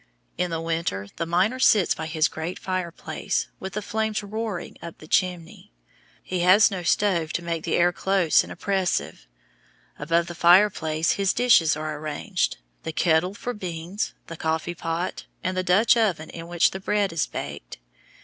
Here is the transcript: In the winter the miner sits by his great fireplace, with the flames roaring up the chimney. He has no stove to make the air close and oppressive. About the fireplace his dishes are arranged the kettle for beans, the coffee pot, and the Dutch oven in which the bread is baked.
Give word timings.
In 0.35 0.49
the 0.49 0.59
winter 0.59 1.09
the 1.17 1.27
miner 1.27 1.59
sits 1.59 1.93
by 1.93 2.07
his 2.07 2.27
great 2.27 2.57
fireplace, 2.57 3.49
with 3.59 3.73
the 3.73 3.83
flames 3.83 4.23
roaring 4.23 4.75
up 4.81 4.97
the 4.97 5.07
chimney. 5.07 5.71
He 6.23 6.39
has 6.39 6.71
no 6.71 6.81
stove 6.81 7.31
to 7.33 7.43
make 7.43 7.65
the 7.65 7.75
air 7.75 7.91
close 7.93 8.41
and 8.41 8.51
oppressive. 8.51 9.27
About 9.99 10.25
the 10.25 10.33
fireplace 10.33 11.11
his 11.11 11.33
dishes 11.33 11.77
are 11.77 11.95
arranged 11.99 12.57
the 12.81 12.91
kettle 12.91 13.35
for 13.35 13.53
beans, 13.53 14.15
the 14.25 14.37
coffee 14.37 14.73
pot, 14.73 15.27
and 15.43 15.55
the 15.55 15.61
Dutch 15.61 15.95
oven 15.95 16.31
in 16.31 16.47
which 16.47 16.71
the 16.71 16.79
bread 16.79 17.13
is 17.13 17.27
baked. 17.27 17.77